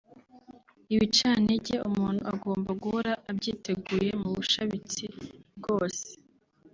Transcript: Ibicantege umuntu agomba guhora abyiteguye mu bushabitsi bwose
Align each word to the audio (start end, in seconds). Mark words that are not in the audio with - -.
Ibicantege 0.93 1.75
umuntu 1.89 2.21
agomba 2.33 2.71
guhora 2.81 3.11
abyiteguye 3.29 4.09
mu 4.21 4.29
bushabitsi 4.37 5.05
bwose 5.57 6.07